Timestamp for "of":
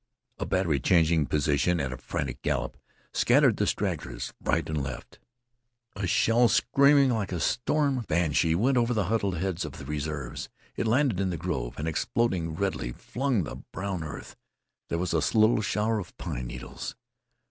9.63-9.73, 15.99-16.17